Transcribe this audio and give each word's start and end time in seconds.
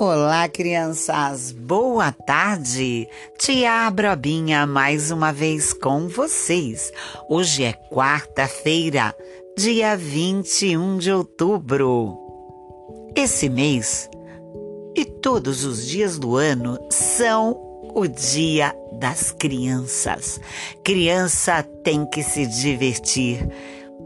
Olá, 0.00 0.48
crianças! 0.48 1.50
Boa 1.50 2.12
tarde! 2.12 3.08
Tia 3.36 3.90
Brobinha 3.90 4.64
mais 4.64 5.10
uma 5.10 5.32
vez 5.32 5.72
com 5.72 6.06
vocês. 6.06 6.92
Hoje 7.28 7.64
é 7.64 7.72
quarta-feira, 7.72 9.12
dia 9.56 9.96
21 9.96 10.98
de 10.98 11.10
outubro. 11.10 12.16
Esse 13.16 13.48
mês 13.48 14.08
e 14.96 15.04
todos 15.04 15.64
os 15.64 15.84
dias 15.84 16.16
do 16.16 16.36
ano 16.36 16.78
são 16.92 17.60
o 17.92 18.06
Dia 18.06 18.72
das 19.00 19.32
Crianças. 19.32 20.40
Criança 20.84 21.64
tem 21.82 22.06
que 22.06 22.22
se 22.22 22.46
divertir 22.46 23.48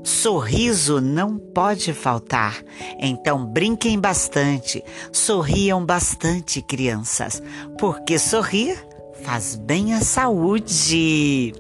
Sorriso 0.03 1.01
não 1.01 1.39
pode 1.39 1.93
faltar. 1.93 2.63
Então 2.99 3.45
brinquem 3.47 3.99
bastante, 3.99 4.83
sorriam 5.13 5.85
bastante, 5.85 6.61
crianças, 6.61 7.43
porque 7.79 8.19
sorrir 8.19 8.77
faz 9.23 9.55
bem 9.55 9.95
à 9.95 10.01
saúde. 10.01 11.55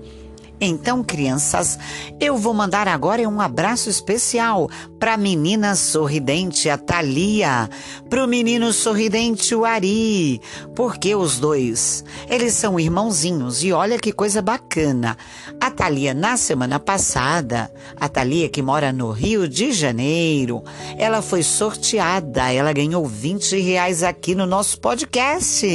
Então, 0.65 1.02
crianças, 1.02 1.77
eu 2.20 2.37
vou 2.37 2.55
mandar 2.55 2.87
agora 2.87 3.28
um 3.28 3.41
abraço 3.41 3.91
especial 3.91 4.70
para 4.96 5.15
a 5.15 5.16
menina 5.16 5.74
sorridente, 5.74 6.70
a 6.70 6.79
Thalia, 6.79 7.68
para 8.09 8.23
o 8.23 8.29
menino 8.29 8.73
sorridente, 8.73 9.56
o 9.56 9.65
Ari, 9.65 10.40
porque 10.77 11.16
os 11.16 11.40
dois, 11.40 12.04
eles 12.30 12.54
são 12.54 12.79
irmãozinhos 12.79 13.65
e 13.65 13.73
olha 13.73 13.98
que 13.98 14.12
coisa 14.12 14.40
bacana. 14.40 15.16
Thalia, 15.83 16.15
na 16.15 16.37
semana 16.37 16.79
passada, 16.79 17.69
a 17.97 18.09
Thalia 18.09 18.49
que 18.49 18.63
mora 18.63 18.93
no 18.93 19.11
Rio 19.11 19.49
de 19.49 19.73
Janeiro, 19.73 20.63
ela 20.97 21.21
foi 21.21 21.43
sorteada, 21.43 22.52
ela 22.52 22.73
ganhou 22.73 23.05
20 23.05 23.61
reais 23.61 24.05
aqui 24.05 24.33
no 24.33 24.47
nosso 24.47 24.79
podcast. 24.79 25.66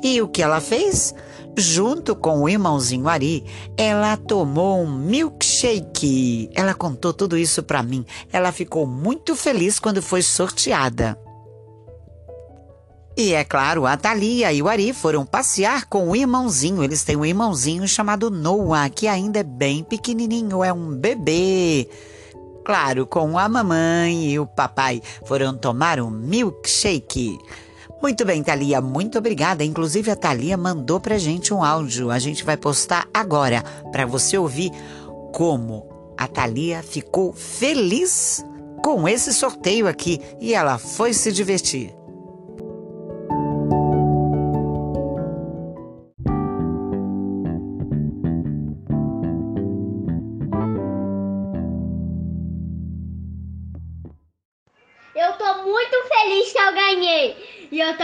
E 0.00 0.22
o 0.22 0.28
que 0.28 0.44
ela 0.44 0.60
fez? 0.60 1.12
Junto 1.58 2.14
com 2.14 2.42
o 2.42 2.48
irmãozinho 2.48 3.08
Ari, 3.08 3.44
ela 3.76 4.16
tomou 4.16 4.80
um 4.80 4.88
milkshake. 4.88 6.48
Ela 6.54 6.72
contou 6.72 7.12
tudo 7.12 7.36
isso 7.36 7.64
para 7.64 7.82
mim. 7.82 8.06
Ela 8.32 8.52
ficou 8.52 8.86
muito 8.86 9.34
feliz 9.34 9.80
quando 9.80 10.00
foi 10.00 10.22
sorteada. 10.22 11.18
E 13.14 13.34
é 13.34 13.44
claro, 13.44 13.84
a 13.84 13.94
Thalia 13.94 14.50
e 14.52 14.62
o 14.62 14.68
Ari 14.68 14.94
foram 14.94 15.26
passear 15.26 15.84
com 15.84 16.08
o 16.08 16.16
irmãozinho. 16.16 16.82
Eles 16.82 17.04
têm 17.04 17.14
um 17.14 17.26
irmãozinho 17.26 17.86
chamado 17.86 18.30
Noah, 18.30 18.88
que 18.88 19.06
ainda 19.06 19.40
é 19.40 19.42
bem 19.42 19.84
pequenininho, 19.84 20.64
é 20.64 20.72
um 20.72 20.94
bebê. 20.94 21.88
Claro, 22.64 23.06
com 23.06 23.38
a 23.38 23.48
mamãe 23.48 24.30
e 24.30 24.38
o 24.38 24.46
papai 24.46 25.02
foram 25.26 25.54
tomar 25.54 26.00
um 26.00 26.08
milkshake. 26.08 27.38
Muito 28.02 28.24
bem, 28.24 28.42
Thalia, 28.42 28.80
muito 28.80 29.18
obrigada. 29.18 29.62
Inclusive, 29.62 30.10
a 30.10 30.16
Thalia 30.16 30.56
mandou 30.56 30.98
pra 30.98 31.18
gente 31.18 31.52
um 31.52 31.62
áudio. 31.62 32.10
A 32.10 32.18
gente 32.18 32.44
vai 32.44 32.56
postar 32.56 33.06
agora 33.12 33.62
para 33.92 34.06
você 34.06 34.38
ouvir 34.38 34.70
como 35.34 35.86
a 36.16 36.26
Thalia 36.26 36.82
ficou 36.82 37.32
feliz 37.34 38.44
com 38.82 39.06
esse 39.06 39.34
sorteio 39.34 39.86
aqui 39.86 40.20
e 40.40 40.54
ela 40.54 40.78
foi 40.78 41.12
se 41.12 41.30
divertir. 41.30 42.01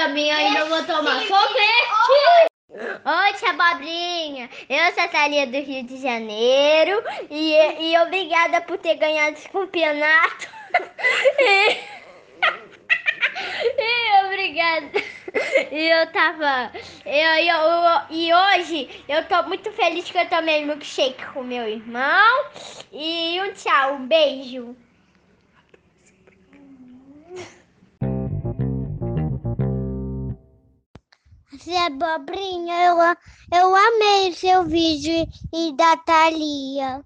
Eu 0.09 0.15
também 0.15 0.31
ainda 0.31 0.65
vou 0.65 0.83
tomar 0.85 1.21
sorvete. 1.27 2.49
Oi, 2.71 3.33
tia 3.35 3.53
Bobrinha. 3.53 4.49
Eu 4.69 4.93
sou 4.95 5.03
a 5.03 5.09
Thalia 5.09 5.47
do 5.47 5.59
Rio 5.59 5.83
de 5.85 6.01
Janeiro. 6.01 7.03
E, 7.31 7.55
e 7.81 7.99
obrigada 7.99 8.61
por 8.63 8.79
ter 8.79 8.95
ganhado 8.97 9.37
esse 9.37 9.49
campeonato. 9.49 10.49
E, 11.41 11.79
e 13.79 14.27
obrigada. 14.27 15.03
E 15.71 15.89
eu 15.89 16.13
tava. 16.13 16.73
Eu, 17.07 17.35
eu, 17.45 18.01
e 18.11 18.33
hoje 18.33 19.05
eu 19.09 19.25
tô 19.27 19.43
muito 19.45 19.71
feliz 19.73 20.11
que 20.11 20.19
eu 20.19 20.29
tomei 20.29 20.65
milkshake 20.65 21.25
com 21.33 21.43
meu 21.43 21.67
irmão. 21.67 22.45
E 22.93 23.41
um 23.41 23.53
tchau, 23.53 23.95
um 23.95 24.07
beijo. 24.07 24.77
Zé 31.69 31.91
Bobrinha, 31.91 32.87
eu, 32.87 32.97
eu 33.59 33.77
amei 33.77 34.31
o 34.31 34.35
seu 34.35 34.65
vídeo 34.65 35.29
e 35.55 35.77
da 35.77 35.99
Thalia. 35.99 37.05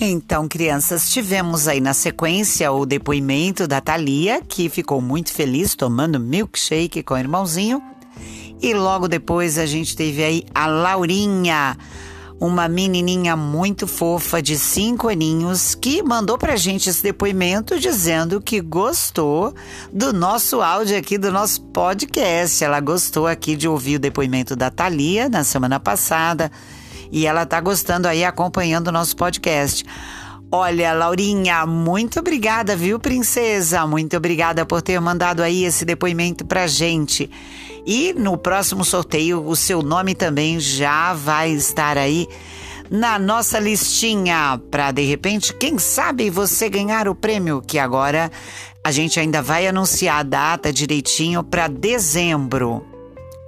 Então, 0.00 0.46
crianças, 0.46 1.10
tivemos 1.10 1.66
aí 1.66 1.80
na 1.80 1.92
sequência 1.92 2.70
o 2.70 2.86
depoimento 2.86 3.66
da 3.66 3.80
Thalia, 3.80 4.40
que 4.40 4.68
ficou 4.68 5.00
muito 5.00 5.32
feliz 5.32 5.74
tomando 5.74 6.20
milkshake 6.20 7.02
com 7.02 7.14
o 7.14 7.18
irmãozinho. 7.18 7.82
E 8.62 8.72
logo 8.72 9.08
depois 9.08 9.58
a 9.58 9.66
gente 9.66 9.96
teve 9.96 10.22
aí 10.22 10.44
a 10.54 10.68
Laurinha, 10.68 11.76
uma 12.40 12.66
menininha 12.68 13.36
muito 13.36 13.86
fofa 13.86 14.40
de 14.40 14.58
cinco 14.58 15.08
aninhos, 15.08 15.74
que 15.74 16.02
mandou 16.02 16.38
pra 16.38 16.56
gente 16.56 16.88
esse 16.88 17.02
depoimento 17.02 17.78
dizendo 17.78 18.40
que 18.40 18.62
gostou 18.62 19.54
do 19.92 20.10
nosso 20.10 20.62
áudio 20.62 20.96
aqui, 20.96 21.18
do 21.18 21.30
nosso 21.30 21.60
podcast. 21.60 22.64
Ela 22.64 22.80
gostou 22.80 23.26
aqui 23.26 23.54
de 23.54 23.68
ouvir 23.68 23.96
o 23.96 24.00
depoimento 24.00 24.56
da 24.56 24.70
Thalia 24.70 25.28
na 25.28 25.44
semana 25.44 25.78
passada 25.78 26.50
e 27.12 27.26
ela 27.26 27.44
tá 27.44 27.60
gostando 27.60 28.08
aí, 28.08 28.24
acompanhando 28.24 28.88
o 28.88 28.92
nosso 28.92 29.14
podcast. 29.16 29.84
Olha, 30.52 30.92
Laurinha, 30.92 31.64
muito 31.64 32.18
obrigada, 32.18 32.74
viu, 32.74 32.98
princesa? 32.98 33.86
Muito 33.86 34.16
obrigada 34.16 34.66
por 34.66 34.82
ter 34.82 35.00
mandado 35.00 35.44
aí 35.44 35.64
esse 35.64 35.84
depoimento 35.84 36.44
pra 36.44 36.66
gente. 36.66 37.30
E 37.86 38.12
no 38.12 38.36
próximo 38.36 38.84
sorteio, 38.84 39.46
o 39.46 39.54
seu 39.54 39.80
nome 39.80 40.12
também 40.12 40.58
já 40.58 41.14
vai 41.14 41.52
estar 41.52 41.96
aí 41.96 42.26
na 42.90 43.16
nossa 43.16 43.60
listinha 43.60 44.60
para 44.72 44.90
de 44.90 45.02
repente, 45.02 45.54
quem 45.54 45.78
sabe 45.78 46.28
você 46.28 46.68
ganhar 46.68 47.06
o 47.06 47.14
prêmio 47.14 47.62
que 47.64 47.78
agora 47.78 48.28
a 48.82 48.90
gente 48.90 49.20
ainda 49.20 49.40
vai 49.40 49.68
anunciar 49.68 50.18
a 50.18 50.24
data 50.24 50.72
direitinho 50.72 51.44
para 51.44 51.68
dezembro. 51.68 52.99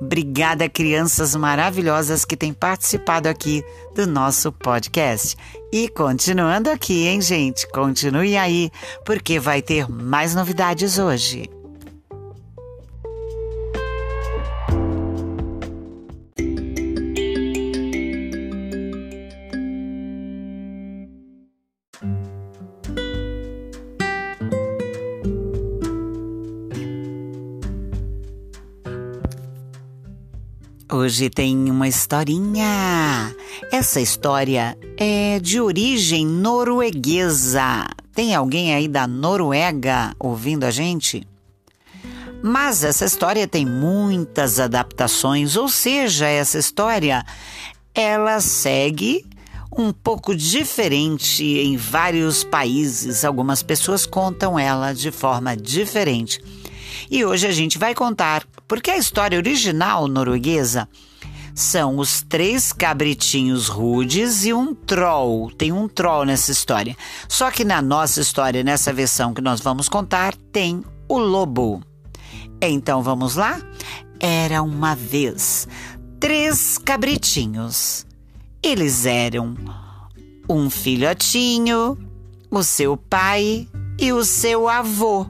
Obrigada, 0.05 0.69
crianças 0.69 1.37
maravilhosas 1.37 2.25
que 2.25 2.37
têm 2.37 2.53
participado 2.53 3.29
aqui 3.29 3.65
do 3.95 4.05
nosso 4.05 4.51
podcast. 4.51 5.37
E 5.73 5.89
continuando 5.89 6.71
aqui, 6.71 7.07
hein, 7.07 7.21
gente? 7.21 7.69
Continue 7.69 8.37
aí, 8.37 8.69
porque 9.07 9.39
vai 9.39 9.63
ter 9.63 9.89
mais 9.89 10.35
novidades 10.35 10.99
hoje. 10.99 11.49
Hoje 30.93 31.31
tem 31.31 31.71
uma 31.71 31.89
historinha. 31.89 33.35
Essa 33.73 33.99
história 33.99 34.77
é 34.99 35.41
de 35.41 35.59
origem 35.59 36.27
norueguesa. 36.27 37.87
Tem 38.15 38.35
alguém 38.35 38.75
aí 38.75 38.87
da 38.87 39.07
Noruega 39.07 40.15
ouvindo 40.21 40.65
a 40.65 40.71
gente? 40.71 41.27
Mas 42.43 42.85
essa 42.85 43.07
história 43.07 43.49
tem 43.49 43.65
muitas 43.65 44.61
adaptações, 44.61 45.57
ou 45.57 45.67
seja, 45.67 46.27
essa 46.27 46.59
história 46.59 47.25
ela 47.95 48.39
segue 48.43 49.25
um 49.75 49.95
pouco 49.95 50.35
diferente 50.35 51.43
em 51.43 51.75
vários 51.75 52.45
países. 52.45 53.25
Algumas 53.25 53.63
pessoas 53.63 54.05
contam 54.05 54.59
ela 54.59 54.93
de 54.93 55.11
forma 55.11 55.57
diferente. 55.57 56.39
E 57.11 57.25
hoje 57.25 57.47
a 57.47 57.53
gente 57.53 57.79
vai 57.79 57.95
contar, 57.95 58.47
porque 58.73 58.91
a 58.91 58.97
história 58.97 59.37
original 59.37 60.09
norueguesa 60.09 60.89
são 61.55 61.99
os 61.99 62.23
três 62.23 62.73
cabritinhos 62.73 63.69
rudes 63.69 64.47
e 64.47 64.55
um 64.55 64.75
troll. 64.75 65.51
Tem 65.51 65.71
um 65.71 65.87
troll 65.87 66.25
nessa 66.25 66.51
história. 66.51 66.97
Só 67.29 67.51
que 67.51 67.67
na 67.67 67.83
nossa 67.83 68.23
história, 68.23 68.65
nessa 68.65 68.91
versão 68.91 69.35
que 69.35 69.43
nós 69.43 69.61
vamos 69.61 69.91
contar, 69.91 70.35
tem 70.51 70.83
o 71.07 71.19
lobo. 71.19 71.83
Então 72.63 73.03
vamos 73.03 73.37
lá? 73.37 73.61
Era 74.19 74.63
uma 74.63 74.95
vez 74.95 75.69
três 76.19 76.79
cabritinhos 76.79 78.07
Eles 78.63 79.05
eram 79.05 79.55
um 80.49 80.71
filhotinho, 80.71 81.99
o 82.51 82.63
seu 82.63 82.97
pai 82.97 83.69
e 84.01 84.15
o 84.15 84.25
seu 84.25 84.67
avô. 84.67 85.27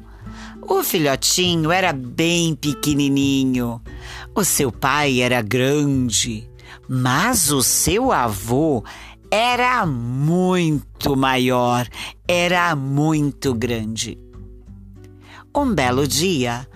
O 0.75 0.83
filhotinho 0.83 1.71
era 1.71 1.93
bem 1.93 2.55
pequenininho, 2.55 3.79
o 4.35 4.43
seu 4.43 4.73
pai 4.73 5.21
era 5.21 5.43
grande, 5.43 6.49
mas 6.89 7.53
o 7.53 7.63
seu 7.63 8.11
avô 8.11 8.83
era 9.31 9.85
muito 9.85 11.15
maior, 11.15 11.87
era 12.27 12.75
muito 12.75 13.53
grande. 13.53 14.19
Um 15.55 15.75
belo 15.75 16.09
dia, 16.09 16.67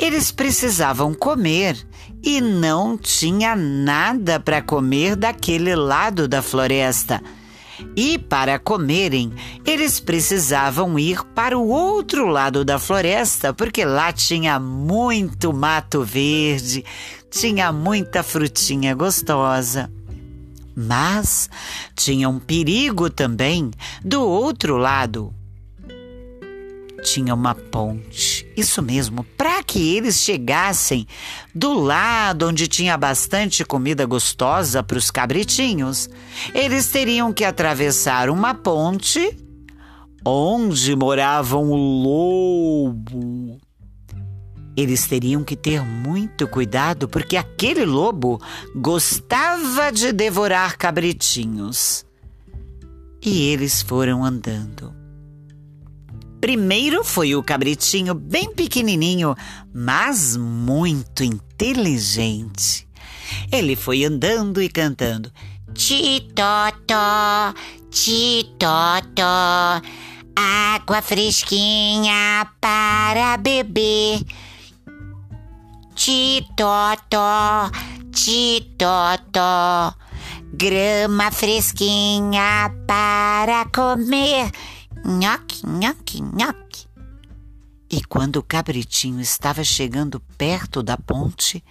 eles 0.00 0.32
precisavam 0.32 1.14
comer 1.14 1.76
e 2.20 2.40
não 2.40 2.98
tinha 2.98 3.54
nada 3.54 4.40
para 4.40 4.60
comer 4.60 5.14
daquele 5.14 5.76
lado 5.76 6.26
da 6.26 6.42
floresta. 6.42 7.22
E 7.96 8.18
para 8.18 8.58
comerem, 8.58 9.32
eles 9.64 10.00
precisavam 10.00 10.98
ir 10.98 11.22
para 11.34 11.58
o 11.58 11.68
outro 11.68 12.26
lado 12.26 12.64
da 12.64 12.78
floresta, 12.78 13.52
porque 13.52 13.84
lá 13.84 14.12
tinha 14.12 14.58
muito 14.58 15.52
mato 15.52 16.02
verde, 16.02 16.84
tinha 17.30 17.72
muita 17.72 18.22
frutinha 18.22 18.94
gostosa. 18.94 19.90
Mas 20.74 21.50
tinha 21.96 22.28
um 22.28 22.38
perigo 22.38 23.10
também 23.10 23.70
do 24.04 24.22
outro 24.22 24.76
lado. 24.76 25.34
Tinha 27.02 27.34
uma 27.34 27.54
ponte, 27.54 28.46
isso 28.56 28.82
mesmo, 28.82 29.24
para 29.36 29.62
que 29.62 29.96
eles 29.96 30.16
chegassem 30.16 31.06
do 31.54 31.72
lado 31.72 32.48
onde 32.48 32.66
tinha 32.66 32.96
bastante 32.96 33.64
comida 33.64 34.04
gostosa 34.04 34.82
para 34.82 34.98
os 34.98 35.10
cabritinhos. 35.10 36.10
Eles 36.52 36.88
teriam 36.88 37.32
que 37.32 37.44
atravessar 37.44 38.28
uma 38.28 38.52
ponte 38.52 39.36
onde 40.24 40.96
morava 40.96 41.56
um 41.56 41.74
lobo. 41.74 43.58
Eles 44.76 45.06
teriam 45.06 45.42
que 45.42 45.56
ter 45.56 45.82
muito 45.82 46.46
cuidado 46.46 47.08
porque 47.08 47.36
aquele 47.36 47.84
lobo 47.84 48.40
gostava 48.74 49.90
de 49.90 50.12
devorar 50.12 50.76
cabritinhos. 50.76 52.04
E 53.20 53.48
eles 53.48 53.82
foram 53.82 54.24
andando. 54.24 54.97
Primeiro 56.40 57.04
foi 57.04 57.34
o 57.34 57.42
cabritinho 57.42 58.14
bem 58.14 58.54
pequenininho, 58.54 59.34
mas 59.74 60.36
muito 60.36 61.24
inteligente. 61.24 62.86
Ele 63.50 63.74
foi 63.76 64.04
andando 64.04 64.62
e 64.62 64.68
cantando: 64.68 65.32
Titotó, 65.74 67.54
titotó, 67.90 69.82
água 70.36 71.02
fresquinha 71.02 72.48
para 72.60 73.36
beber 73.36 74.20
titotó, 75.98 77.68
titotó, 78.12 79.92
grama 80.52 81.32
fresquinha 81.32 82.72
para 82.86 83.64
comer. 83.74 84.52
Nhoque, 85.08 85.66
nhoque, 85.66 86.20
nhoque. 86.20 86.86
E 87.90 88.04
quando 88.04 88.36
o 88.36 88.42
cabritinho 88.42 89.22
estava 89.22 89.64
chegando 89.64 90.20
perto 90.36 90.82
da 90.82 90.98
ponte, 90.98 91.64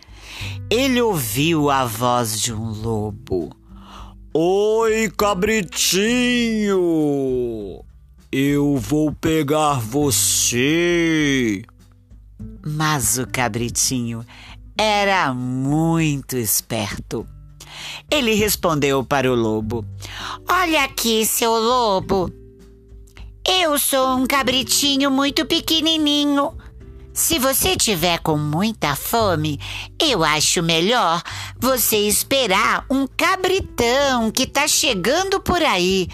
ele 0.71 0.99
ouviu 0.99 1.69
a 1.69 1.85
voz 1.85 2.41
de 2.41 2.51
um 2.51 2.71
lobo. 2.71 3.55
Oi, 4.33 5.11
cabritinho! 5.15 6.79
Eu 8.31 8.75
vou 8.77 9.11
pegar 9.11 9.79
você! 9.81 11.61
Mas 12.65 13.19
o 13.19 13.27
cabritinho 13.27 14.25
era 14.75 15.31
muito 15.31 16.35
esperto. 16.35 17.23
Ele 18.09 18.33
respondeu 18.33 19.03
para 19.03 19.31
o 19.31 19.35
lobo: 19.35 19.85
Olha 20.49 20.85
aqui, 20.85 21.23
seu 21.23 21.51
lobo. 21.51 22.46
Eu 23.47 23.79
sou 23.79 24.17
um 24.17 24.27
cabritinho 24.27 25.09
muito 25.09 25.45
pequenininho. 25.45 26.51
Se 27.13 27.39
você 27.39 27.77
tiver 27.77 28.19
com 28.19 28.37
muita 28.37 28.93
fome, 28.93 29.57
eu 29.99 30.21
acho 30.23 30.61
melhor 30.61 31.23
você 31.57 31.95
esperar 31.97 32.85
um 32.91 33.07
cabritão 33.07 34.29
que 34.29 34.43
está 34.43 34.67
chegando 34.67 35.39
por 35.39 35.63
aí. 35.63 36.09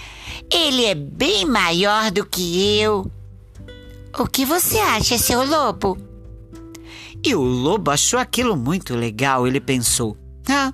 Ele 0.49 0.85
é 0.85 0.93
bem 0.93 1.43
maior 1.43 2.11
do 2.11 2.23
que 2.23 2.79
eu. 2.79 3.11
O 4.17 4.27
que 4.27 4.45
você 4.45 4.77
acha, 4.77 5.17
seu 5.17 5.43
lobo? 5.43 5.97
E 7.25 7.33
o 7.33 7.41
lobo 7.41 7.89
achou 7.89 8.19
aquilo 8.19 8.55
muito 8.55 8.95
legal. 8.95 9.47
Ele 9.47 9.59
pensou: 9.59 10.15
Ah, 10.47 10.71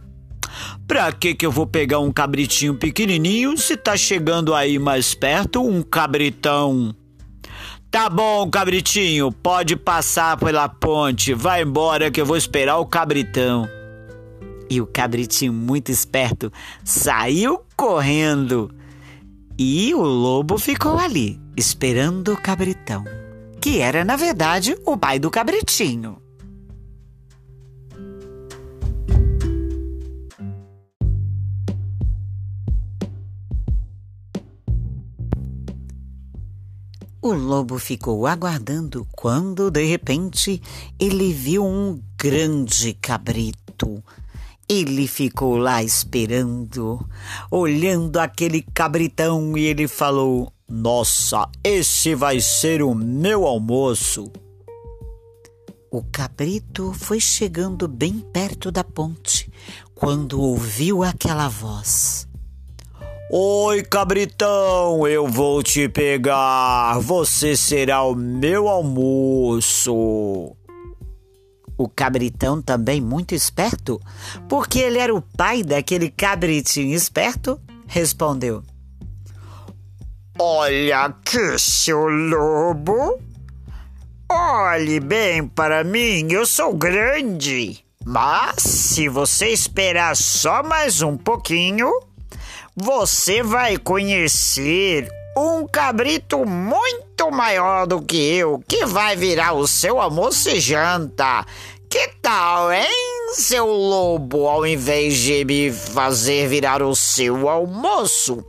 pra 0.88 1.12
que 1.12 1.34
que 1.34 1.46
eu 1.46 1.52
vou 1.52 1.66
pegar 1.66 2.00
um 2.00 2.12
cabritinho 2.12 2.76
pequenininho 2.76 3.58
se 3.58 3.76
tá 3.78 3.96
chegando 3.96 4.54
aí 4.54 4.80
mais 4.80 5.14
perto 5.14 5.66
um 5.66 5.82
cabritão? 5.82 6.96
Tá 7.92 8.08
bom, 8.08 8.48
cabritinho, 8.50 9.32
pode 9.32 9.76
passar 9.76 10.38
pela 10.38 10.70
ponte. 10.70 11.34
Vai 11.34 11.64
embora 11.64 12.12
que 12.12 12.22
eu 12.22 12.26
vou 12.26 12.38
esperar 12.38 12.78
o 12.78 12.86
cabritão. 12.86 13.68
E 14.70 14.80
o 14.80 14.86
cabritinho, 14.86 15.52
muito 15.52 15.92
esperto, 15.92 16.54
saiu 16.84 17.62
correndo. 17.76 18.72
E 19.58 19.94
o 19.96 20.02
lobo 20.02 20.60
ficou 20.60 21.00
ali, 21.00 21.40
esperando 21.58 22.34
o 22.34 22.38
cabritão, 22.38 23.04
que 23.60 23.80
era, 23.80 24.06
na 24.06 24.16
verdade, 24.16 24.78
o 24.86 24.96
pai 24.96 25.18
do 25.18 25.32
cabritinho. 25.32 26.22
O 37.22 37.34
lobo 37.34 37.78
ficou 37.78 38.26
aguardando 38.26 39.06
quando, 39.12 39.70
de 39.70 39.84
repente, 39.86 40.62
ele 40.98 41.34
viu 41.34 41.66
um 41.66 42.02
grande 42.18 42.94
cabrito. 42.94 44.02
Ele 44.70 45.06
ficou 45.06 45.58
lá 45.58 45.84
esperando, 45.84 47.06
olhando 47.52 48.22
aquele 48.22 48.62
cabritão 48.62 49.58
e 49.58 49.66
ele 49.66 49.86
falou: 49.86 50.54
Nossa, 50.66 51.50
esse 51.62 52.16
vai 52.16 52.40
ser 52.40 52.82
o 52.82 52.96
meu 52.96 53.46
almoço. 53.46 54.32
O 55.92 56.02
cabrito 56.02 56.94
foi 56.94 57.20
chegando 57.20 57.86
bem 57.86 58.20
perto 58.32 58.72
da 58.72 58.84
ponte 58.84 59.52
quando 59.94 60.40
ouviu 60.40 61.04
aquela 61.04 61.50
voz. 61.50 62.29
Oi, 63.32 63.84
cabritão, 63.84 65.08
eu 65.08 65.28
vou 65.28 65.62
te 65.62 65.88
pegar. 65.88 66.98
Você 66.98 67.56
será 67.56 68.02
o 68.02 68.16
meu 68.16 68.68
almoço. 68.68 70.56
O 71.78 71.88
cabritão 71.88 72.60
também 72.60 73.00
muito 73.00 73.36
esperto, 73.36 74.02
porque 74.50 74.80
ele 74.80 74.98
era 74.98 75.14
o 75.14 75.22
pai 75.22 75.62
daquele 75.62 76.10
cabritinho 76.10 76.96
esperto, 76.96 77.62
respondeu: 77.86 78.64
Olha 80.40 81.02
aqui, 81.02 81.60
seu 81.60 82.08
lobo. 82.08 83.22
Olhe 84.28 85.00
bem 85.00 85.48
para 85.48 85.84
mim, 85.84 86.32
eu 86.32 86.48
sou 86.48 86.74
grande. 86.74 87.86
Mas 88.04 88.64
se 88.64 89.08
você 89.08 89.50
esperar 89.50 90.16
só 90.16 90.64
mais 90.64 91.04
um 91.04 91.16
pouquinho, 91.16 91.92
você 92.82 93.44
vai 93.44 93.76
conhecer 93.76 95.10
um 95.38 95.68
cabrito 95.68 96.46
muito 96.46 97.30
maior 97.30 97.86
do 97.86 98.02
que 98.02 98.16
eu, 98.16 98.64
que 98.66 98.86
vai 98.86 99.18
virar 99.18 99.52
o 99.52 99.68
seu 99.68 100.00
almoço 100.00 100.50
e 100.50 100.62
janta. 100.62 101.46
Que 101.90 102.08
tal, 102.22 102.72
hein, 102.72 103.34
seu 103.34 103.66
lobo, 103.66 104.48
ao 104.48 104.66
invés 104.66 105.18
de 105.18 105.44
me 105.44 105.70
fazer 105.72 106.48
virar 106.48 106.82
o 106.82 106.96
seu 106.96 107.50
almoço? 107.50 108.46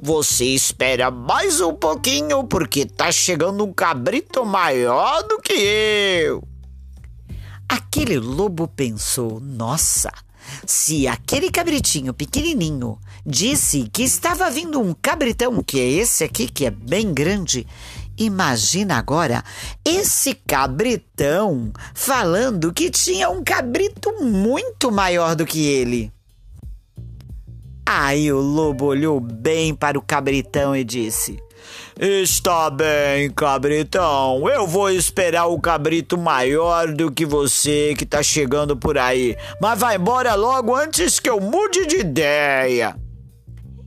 Você 0.00 0.44
espera 0.44 1.10
mais 1.10 1.60
um 1.60 1.74
pouquinho, 1.74 2.44
porque 2.44 2.86
tá 2.86 3.10
chegando 3.10 3.64
um 3.64 3.72
cabrito 3.72 4.44
maior 4.46 5.24
do 5.24 5.40
que 5.40 5.52
eu. 5.52 6.44
Aquele 7.68 8.20
lobo 8.20 8.68
pensou: 8.68 9.40
nossa, 9.40 10.12
se 10.66 11.06
aquele 11.06 11.50
cabritinho 11.50 12.12
pequenininho 12.14 12.98
disse 13.24 13.88
que 13.92 14.02
estava 14.02 14.50
vindo 14.50 14.80
um 14.80 14.94
cabritão, 14.94 15.62
que 15.62 15.80
é 15.80 15.88
esse 15.88 16.24
aqui, 16.24 16.46
que 16.46 16.66
é 16.66 16.70
bem 16.70 17.12
grande, 17.12 17.66
imagina 18.16 18.96
agora 18.96 19.42
esse 19.84 20.34
cabritão 20.34 21.72
falando 21.94 22.72
que 22.72 22.90
tinha 22.90 23.28
um 23.30 23.42
cabrito 23.42 24.12
muito 24.22 24.90
maior 24.90 25.34
do 25.34 25.46
que 25.46 25.66
ele. 25.66 26.12
Aí 27.86 28.32
o 28.32 28.40
lobo 28.40 28.86
olhou 28.86 29.20
bem 29.20 29.74
para 29.74 29.98
o 29.98 30.02
cabritão 30.02 30.74
e 30.74 30.82
disse: 30.82 31.38
Está 31.98 32.70
bem, 32.70 33.30
cabritão. 33.30 34.48
Eu 34.48 34.66
vou 34.66 34.90
esperar 34.90 35.46
o 35.46 35.60
cabrito 35.60 36.18
maior 36.18 36.92
do 36.92 37.10
que 37.10 37.24
você 37.24 37.94
que 37.96 38.04
tá 38.04 38.20
chegando 38.20 38.76
por 38.76 38.98
aí. 38.98 39.36
Mas 39.60 39.78
vai 39.78 39.94
embora 39.94 40.34
logo 40.34 40.74
antes 40.74 41.20
que 41.20 41.30
eu 41.30 41.40
mude 41.40 41.86
de 41.86 41.98
ideia. 41.98 42.96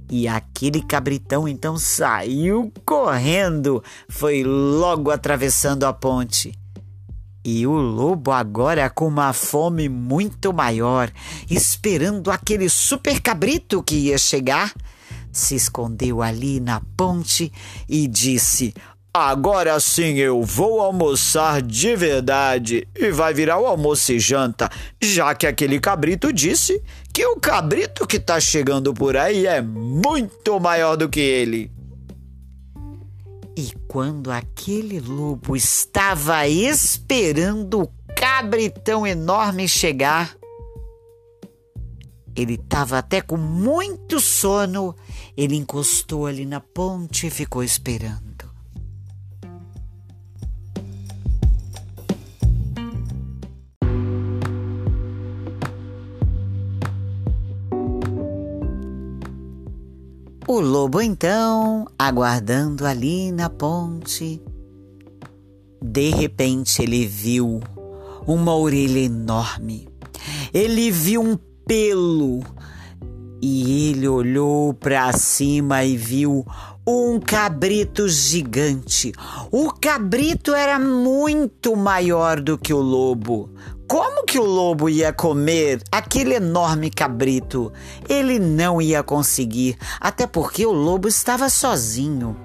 E 0.09 0.25
aquele 0.25 0.81
cabritão 0.81 1.49
então 1.49 1.77
saiu 1.77 2.71
correndo, 2.85 3.83
foi 4.07 4.41
logo 4.41 5.11
atravessando 5.11 5.83
a 5.83 5.91
ponte. 5.91 6.57
E 7.43 7.67
o 7.67 7.73
lobo, 7.73 8.31
agora 8.31 8.89
com 8.89 9.07
uma 9.07 9.33
fome 9.33 9.89
muito 9.89 10.53
maior, 10.53 11.11
esperando 11.49 12.31
aquele 12.31 12.69
super 12.69 13.21
cabrito 13.21 13.83
que 13.83 13.95
ia 13.95 14.17
chegar, 14.17 14.73
se 15.38 15.56
escondeu 15.56 16.22
ali 16.22 16.60
na 16.60 16.82
ponte 16.96 17.51
e 17.88 18.08
disse: 18.08 18.74
Agora 19.13 19.79
sim 19.79 20.17
eu 20.17 20.44
vou 20.44 20.79
almoçar 20.79 21.62
de 21.62 21.96
verdade 21.96 22.88
e 22.96 23.10
vai 23.10 23.34
virar 23.34 23.60
o 23.60 23.65
almoço 23.65 24.12
e 24.12 24.20
janta, 24.20 24.70
já 25.01 25.34
que 25.34 25.48
aquele 25.48 25.79
cabrito 25.79 26.32
disse 26.32 26.82
que 27.12 27.25
o 27.25 27.39
cabrito 27.39 28.06
que 28.06 28.20
tá 28.20 28.39
chegando 28.39 28.94
por 28.94 29.17
aí 29.17 29.48
é 29.48 29.62
muito 29.62 30.60
maior 30.60 30.96
do 30.96 31.10
que 31.10 31.20
ele. 31.20 31.72
E 33.58 33.74
quando 33.88 34.29
aquele 34.29 35.00
lobo 35.00 35.56
estava 35.56 36.48
esperando 36.48 37.82
o 37.82 37.89
cabritão 38.15 39.08
enorme 39.08 39.67
chegar, 39.67 40.36
ele 42.38 42.53
estava 42.53 43.00
até 43.00 43.20
com 43.20 43.36
muito 43.36 44.20
sono. 44.20 44.96
Ele 45.36 45.56
encostou 45.56 46.27
ali 46.27 46.46
na 46.46 46.60
ponte 46.60 47.25
e 47.25 47.32
ficou 47.32 47.63
esperando. 47.63 48.27
O 60.48 60.60
lobo 60.62 61.01
então, 61.01 61.88
aguardando 62.00 62.86
ali 62.86 63.32
na 63.32 63.50
ponte, 63.50 64.41
de 65.82 66.10
repente 66.12 66.84
ele 66.84 67.06
viu 67.06 67.60
uma 68.25 68.56
orelha 68.56 69.00
enorme. 69.00 69.89
Ele 70.53 70.89
viu 70.91 71.22
um 71.22 71.38
pelo. 71.67 72.41
E 73.41 73.89
ele 73.89 74.07
olhou 74.07 74.74
para 74.74 75.12
cima 75.13 75.83
e 75.83 75.95
viu 75.95 76.45
um 76.88 77.19
cabrito 77.19 78.07
gigante. 78.07 79.12
O 79.51 79.71
cabrito 79.71 80.55
era 80.55 80.79
muito 80.79 81.75
maior 81.75 82.39
do 82.39 82.57
que 82.57 82.74
o 82.74 82.79
lobo. 82.79 83.50
Como 83.88 84.25
que 84.25 84.39
o 84.39 84.43
lobo 84.43 84.89
ia 84.89 85.13
comer 85.13 85.81
aquele 85.91 86.36
enorme 86.36 86.89
cabrito? 86.89 87.71
Ele 88.09 88.39
não 88.39 88.81
ia 88.81 89.03
conseguir, 89.03 89.77
até 90.00 90.25
porque 90.25 90.65
o 90.65 90.71
lobo 90.71 91.07
estava 91.07 91.50
sozinho. 91.50 92.36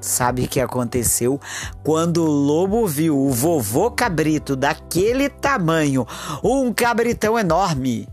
Sabe 0.00 0.44
o 0.44 0.48
que 0.48 0.60
aconteceu? 0.60 1.40
Quando 1.82 2.22
o 2.22 2.30
lobo 2.30 2.86
viu 2.86 3.18
o 3.18 3.30
vovô 3.30 3.90
cabrito 3.90 4.54
daquele 4.54 5.28
tamanho, 5.28 6.06
um 6.42 6.72
cabritão 6.72 7.38
enorme, 7.38 8.08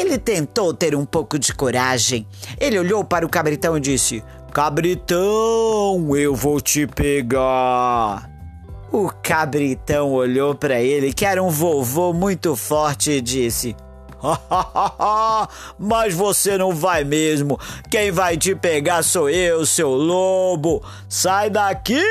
ele 0.00 0.18
tentou 0.18 0.72
ter 0.72 0.94
um 0.94 1.04
pouco 1.04 1.38
de 1.38 1.52
coragem. 1.54 2.26
Ele 2.60 2.78
olhou 2.78 3.04
para 3.04 3.24
o 3.24 3.28
cabritão 3.28 3.76
e 3.76 3.80
disse: 3.80 4.22
Cabritão, 4.52 6.16
eu 6.16 6.34
vou 6.34 6.60
te 6.60 6.86
pegar. 6.86 8.30
O 8.92 9.10
cabritão 9.22 10.12
olhou 10.12 10.54
para 10.54 10.80
ele, 10.80 11.12
que 11.12 11.26
era 11.26 11.42
um 11.42 11.50
vovô 11.50 12.12
muito 12.12 12.54
forte, 12.54 13.10
e 13.10 13.20
disse: 13.20 13.74
Mas 15.78 16.14
você 16.14 16.56
não 16.56 16.72
vai 16.72 17.04
mesmo. 17.04 17.58
Quem 17.90 18.10
vai 18.10 18.36
te 18.36 18.54
pegar 18.54 19.02
sou 19.02 19.28
eu, 19.28 19.66
seu 19.66 19.90
lobo. 19.90 20.82
Sai 21.08 21.50
daqui! 21.50 22.02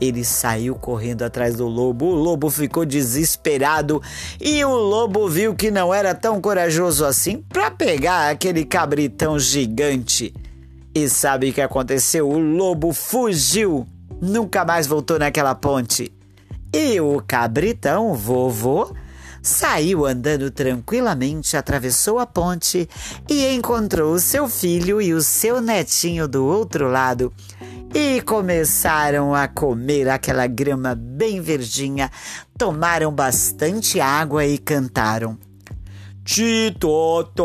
Ele 0.00 0.24
saiu 0.24 0.74
correndo 0.74 1.22
atrás 1.22 1.56
do 1.56 1.66
lobo. 1.66 2.06
O 2.06 2.14
lobo 2.14 2.50
ficou 2.50 2.84
desesperado 2.84 4.02
e 4.40 4.62
o 4.64 4.74
lobo 4.74 5.28
viu 5.28 5.54
que 5.54 5.70
não 5.70 5.92
era 5.92 6.14
tão 6.14 6.40
corajoso 6.40 7.04
assim 7.04 7.42
para 7.48 7.70
pegar 7.70 8.30
aquele 8.30 8.64
cabritão 8.64 9.38
gigante. 9.38 10.34
E 10.94 11.08
sabe 11.08 11.50
o 11.50 11.52
que 11.52 11.60
aconteceu? 11.60 12.28
O 12.28 12.38
lobo 12.38 12.92
fugiu, 12.92 13.86
nunca 14.20 14.64
mais 14.64 14.86
voltou 14.86 15.18
naquela 15.18 15.54
ponte. 15.54 16.12
E 16.72 17.00
o 17.00 17.22
cabritão, 17.26 18.14
vovô, 18.14 18.94
saiu 19.42 20.04
andando 20.04 20.50
tranquilamente, 20.50 21.56
atravessou 21.56 22.18
a 22.18 22.26
ponte 22.26 22.88
e 23.30 23.46
encontrou 23.54 24.18
seu 24.18 24.48
filho 24.48 25.00
e 25.00 25.14
o 25.14 25.22
seu 25.22 25.60
netinho 25.60 26.26
do 26.26 26.44
outro 26.44 26.88
lado 26.88 27.32
e 27.98 28.20
começaram 28.20 29.34
a 29.34 29.48
comer 29.48 30.06
aquela 30.10 30.46
grama 30.46 30.94
bem 30.94 31.40
verdinha, 31.40 32.10
tomaram 32.58 33.10
bastante 33.10 33.98
água 33.98 34.44
e 34.44 34.58
cantaram. 34.58 35.38
Titotó, 36.22 37.40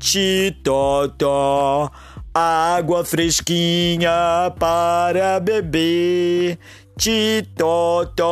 titotó, 0.00 1.92
água 2.34 3.04
fresquinha 3.04 4.10
para 4.58 5.38
beber. 5.38 6.58
Titotó, 6.98 8.26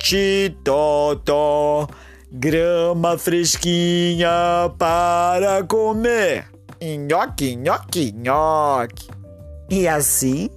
titotó, 0.00 1.86
grama 2.32 3.16
fresquinha 3.16 4.28
para 4.76 5.62
comer. 5.62 6.48
Nhoque, 6.82 7.54
nhoque, 7.54 8.10
nhoque. 8.10 9.23
E 9.68 9.88
assim 9.88 10.50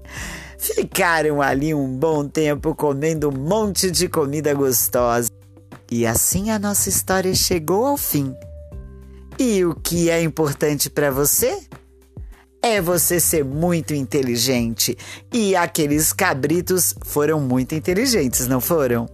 ficaram 0.58 1.42
ali 1.42 1.74
um 1.74 1.88
bom 1.96 2.28
tempo 2.28 2.76
comendo 2.76 3.30
um 3.30 3.38
monte 3.38 3.90
de 3.90 4.08
comida 4.08 4.54
gostosa. 4.54 5.30
E 5.90 6.06
assim 6.06 6.50
a 6.50 6.60
nossa 6.60 6.90
história 6.90 7.34
chegou 7.34 7.86
ao 7.86 7.98
fim. 7.98 8.36
E 9.40 9.64
o 9.64 9.76
que 9.76 10.10
é 10.10 10.22
importante 10.22 10.90
para 10.90 11.12
você? 11.12 11.60
É 12.62 12.82
você 12.82 13.20
ser 13.20 13.46
muito 13.46 13.94
inteligente. 13.94 14.98
E 15.32 15.56
aqueles 15.56 16.12
cabritos 16.12 16.96
foram 17.06 17.40
muito 17.40 17.76
inteligentes, 17.76 18.48
não 18.48 18.60
foram? 18.60 19.08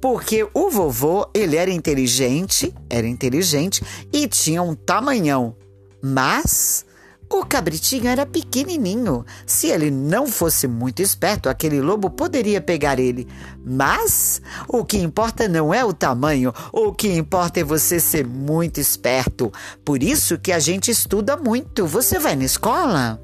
Porque 0.00 0.46
o 0.52 0.70
vovô, 0.70 1.28
ele 1.34 1.56
era 1.56 1.70
inteligente, 1.70 2.72
era 2.88 3.06
inteligente 3.06 3.82
e 4.12 4.28
tinha 4.28 4.62
um 4.62 4.74
tamanhão. 4.74 5.56
Mas 6.02 6.85
o 7.30 7.44
cabritinho 7.44 8.08
era 8.08 8.24
pequenininho. 8.24 9.24
Se 9.44 9.68
ele 9.68 9.90
não 9.90 10.26
fosse 10.26 10.66
muito 10.66 11.02
esperto, 11.02 11.48
aquele 11.48 11.80
lobo 11.80 12.08
poderia 12.10 12.60
pegar 12.60 12.98
ele. 12.98 13.26
Mas 13.64 14.40
o 14.68 14.84
que 14.84 14.98
importa 14.98 15.48
não 15.48 15.74
é 15.74 15.84
o 15.84 15.92
tamanho, 15.92 16.52
o 16.72 16.92
que 16.92 17.12
importa 17.12 17.60
é 17.60 17.64
você 17.64 17.98
ser 17.98 18.26
muito 18.26 18.80
esperto. 18.80 19.52
Por 19.84 20.02
isso 20.02 20.38
que 20.38 20.52
a 20.52 20.58
gente 20.58 20.90
estuda 20.90 21.36
muito. 21.36 21.86
Você 21.86 22.18
vai 22.18 22.36
na 22.36 22.44
escola? 22.44 23.20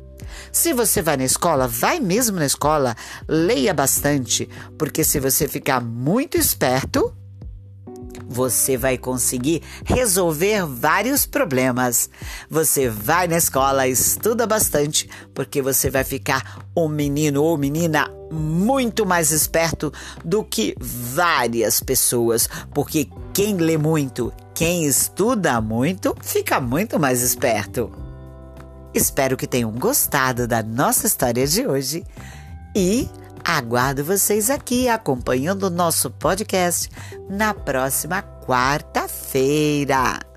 Se 0.50 0.72
você 0.72 1.00
vai 1.00 1.16
na 1.16 1.24
escola, 1.24 1.68
vai 1.68 2.00
mesmo 2.00 2.38
na 2.38 2.46
escola, 2.46 2.96
leia 3.28 3.72
bastante, 3.72 4.48
porque 4.78 5.04
se 5.04 5.20
você 5.20 5.46
ficar 5.46 5.80
muito 5.80 6.36
esperto, 6.36 7.14
você 8.32 8.76
vai 8.76 8.96
conseguir 8.96 9.62
resolver 9.84 10.64
vários 10.66 11.26
problemas. 11.26 12.08
Você 12.48 12.88
vai 12.88 13.28
na 13.28 13.36
escola, 13.36 13.86
estuda 13.86 14.46
bastante, 14.46 15.08
porque 15.34 15.60
você 15.60 15.90
vai 15.90 16.02
ficar 16.02 16.64
um 16.76 16.88
menino 16.88 17.42
ou 17.42 17.58
menina 17.58 18.10
muito 18.30 19.04
mais 19.04 19.30
esperto 19.30 19.92
do 20.24 20.42
que 20.42 20.74
várias 20.80 21.80
pessoas, 21.80 22.48
porque 22.72 23.08
quem 23.34 23.56
lê 23.56 23.76
muito, 23.76 24.32
quem 24.54 24.86
estuda 24.86 25.60
muito, 25.60 26.16
fica 26.22 26.58
muito 26.58 26.98
mais 26.98 27.20
esperto. 27.20 27.92
Espero 28.94 29.36
que 29.36 29.46
tenham 29.46 29.70
gostado 29.72 30.46
da 30.46 30.62
nossa 30.62 31.06
história 31.06 31.46
de 31.46 31.66
hoje 31.66 32.04
e 32.74 33.08
Aguardo 33.44 34.04
vocês 34.04 34.50
aqui 34.50 34.88
acompanhando 34.88 35.64
o 35.64 35.70
nosso 35.70 36.10
podcast 36.10 36.88
na 37.28 37.52
próxima 37.52 38.22
quarta-feira. 38.22 40.31